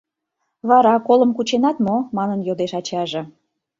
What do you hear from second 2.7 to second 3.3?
ачаже.